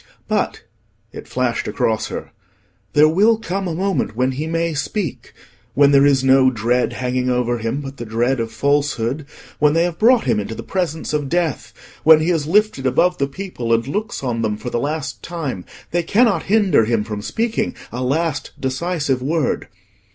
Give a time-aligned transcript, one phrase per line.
[0.27, 5.31] "But,"—it flashed across her—"there will come a moment when he may speak.
[5.75, 9.27] When there is no dread hanging over him but the dread of falsehood,
[9.59, 11.71] when they have brought him into the presence of death,
[12.03, 15.65] when he is lifted above the people, and looks on them for the last time,
[15.91, 19.67] they cannot hinder him from speaking a last decisive word.